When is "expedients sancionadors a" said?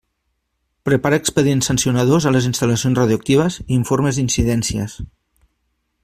1.21-2.33